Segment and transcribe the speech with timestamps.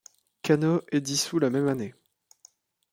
[0.41, 1.93] Kano est dissout la même année.